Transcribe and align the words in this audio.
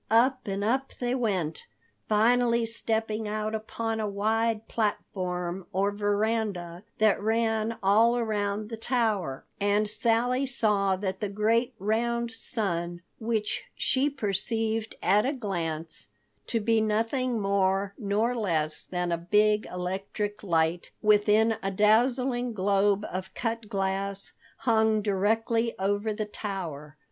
Up 0.09 0.47
and 0.47 0.63
up 0.63 0.93
they 0.99 1.13
went, 1.13 1.67
finally 2.09 2.65
stepping 2.65 3.27
out 3.27 3.53
upon 3.53 3.99
a 3.99 4.07
wide 4.09 4.67
platform 4.67 5.67
or 5.71 5.91
veranda 5.91 6.81
that 6.97 7.21
ran 7.21 7.77
all 7.83 8.17
around 8.17 8.69
the 8.69 8.77
tower, 8.77 9.45
and 9.59 9.87
Sally 9.87 10.47
saw 10.47 10.95
that 10.95 11.19
the 11.19 11.29
great 11.29 11.75
round 11.77 12.31
sun—which 12.31 13.65
she 13.75 14.09
perceived 14.09 14.95
at 15.03 15.23
a 15.23 15.33
glance 15.33 16.07
to 16.47 16.59
be 16.59 16.81
nothing 16.81 17.39
more 17.39 17.93
nor 17.95 18.33
less 18.35 18.83
than 18.85 19.11
a 19.11 19.17
big 19.19 19.67
electric 19.67 20.41
light 20.41 20.89
within 21.03 21.57
a 21.61 21.69
dazzling 21.69 22.53
globe 22.53 23.05
of 23.11 23.35
cut 23.35 23.69
glass—hung 23.69 25.03
directly 25.03 25.75
over 25.77 26.11
the 26.11 26.25
tower. 26.25 26.97